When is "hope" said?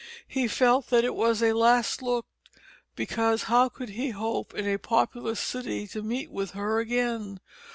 4.09-4.51